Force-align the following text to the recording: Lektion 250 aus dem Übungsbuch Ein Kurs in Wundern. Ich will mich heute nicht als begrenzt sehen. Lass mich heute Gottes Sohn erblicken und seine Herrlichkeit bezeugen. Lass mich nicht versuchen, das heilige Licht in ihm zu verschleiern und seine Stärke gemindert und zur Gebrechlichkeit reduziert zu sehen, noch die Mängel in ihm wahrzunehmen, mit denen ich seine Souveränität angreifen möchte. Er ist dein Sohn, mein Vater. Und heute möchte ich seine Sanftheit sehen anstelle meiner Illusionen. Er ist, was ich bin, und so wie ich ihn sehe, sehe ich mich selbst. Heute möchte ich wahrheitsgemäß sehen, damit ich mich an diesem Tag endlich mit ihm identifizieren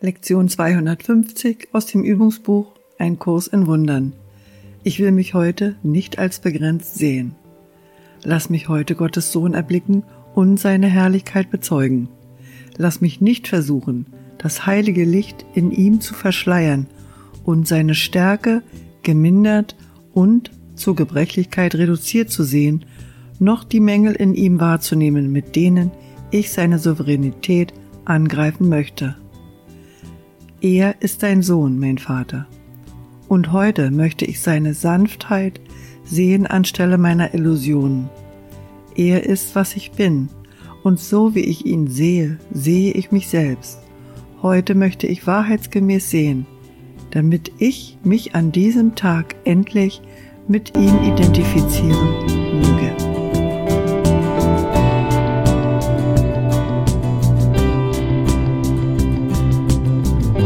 Lektion 0.00 0.48
250 0.48 1.68
aus 1.72 1.86
dem 1.86 2.02
Übungsbuch 2.02 2.72
Ein 2.98 3.18
Kurs 3.18 3.46
in 3.46 3.66
Wundern. 3.68 4.12
Ich 4.82 4.98
will 4.98 5.12
mich 5.12 5.34
heute 5.34 5.76
nicht 5.82 6.18
als 6.18 6.40
begrenzt 6.40 6.96
sehen. 6.96 7.36
Lass 8.24 8.50
mich 8.50 8.68
heute 8.68 8.96
Gottes 8.96 9.30
Sohn 9.30 9.54
erblicken 9.54 10.02
und 10.34 10.58
seine 10.58 10.88
Herrlichkeit 10.88 11.50
bezeugen. 11.50 12.08
Lass 12.76 13.00
mich 13.00 13.20
nicht 13.20 13.46
versuchen, 13.48 14.06
das 14.36 14.66
heilige 14.66 15.04
Licht 15.04 15.46
in 15.54 15.70
ihm 15.70 16.00
zu 16.00 16.12
verschleiern 16.12 16.88
und 17.44 17.68
seine 17.68 17.94
Stärke 17.94 18.62
gemindert 19.04 19.76
und 20.12 20.50
zur 20.74 20.96
Gebrechlichkeit 20.96 21.76
reduziert 21.76 22.30
zu 22.30 22.42
sehen, 22.42 22.84
noch 23.38 23.62
die 23.62 23.80
Mängel 23.80 24.14
in 24.14 24.34
ihm 24.34 24.60
wahrzunehmen, 24.60 25.30
mit 25.30 25.54
denen 25.54 25.92
ich 26.30 26.50
seine 26.50 26.80
Souveränität 26.80 27.72
angreifen 28.04 28.68
möchte. 28.68 29.16
Er 30.64 30.94
ist 31.00 31.22
dein 31.22 31.42
Sohn, 31.42 31.78
mein 31.78 31.98
Vater. 31.98 32.46
Und 33.28 33.52
heute 33.52 33.90
möchte 33.90 34.24
ich 34.24 34.40
seine 34.40 34.72
Sanftheit 34.72 35.60
sehen 36.06 36.46
anstelle 36.46 36.96
meiner 36.96 37.34
Illusionen. 37.34 38.08
Er 38.96 39.24
ist, 39.24 39.54
was 39.56 39.76
ich 39.76 39.90
bin, 39.92 40.30
und 40.82 40.98
so 40.98 41.34
wie 41.34 41.44
ich 41.44 41.66
ihn 41.66 41.88
sehe, 41.88 42.38
sehe 42.50 42.92
ich 42.92 43.12
mich 43.12 43.28
selbst. 43.28 43.78
Heute 44.40 44.74
möchte 44.74 45.06
ich 45.06 45.26
wahrheitsgemäß 45.26 46.08
sehen, 46.08 46.46
damit 47.10 47.52
ich 47.58 47.98
mich 48.02 48.34
an 48.34 48.50
diesem 48.50 48.94
Tag 48.94 49.36
endlich 49.44 50.00
mit 50.48 50.78
ihm 50.78 50.96
identifizieren 51.04 52.43